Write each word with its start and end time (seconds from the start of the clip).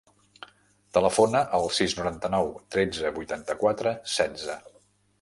Telefona 0.97 1.43
al 1.59 1.69
sis, 1.81 1.95
noranta-nou, 2.01 2.51
tretze, 2.79 3.15
vuitanta-quatre, 3.21 3.97
setze. 4.19 4.61